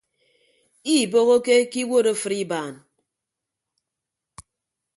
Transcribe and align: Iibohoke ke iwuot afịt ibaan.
Iibohoke 0.93 1.55
ke 1.71 1.77
iwuot 1.83 2.07
afịt 2.11 2.33
ibaan. 2.43 2.75